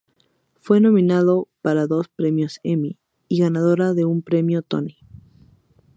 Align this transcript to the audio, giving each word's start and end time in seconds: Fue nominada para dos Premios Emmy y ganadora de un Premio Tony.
Fue 0.57 0.81
nominada 0.81 1.43
para 1.61 1.85
dos 1.85 2.09
Premios 2.09 2.59
Emmy 2.63 2.97
y 3.27 3.37
ganadora 3.37 3.93
de 3.93 4.03
un 4.03 4.23
Premio 4.23 4.63
Tony. 4.63 4.97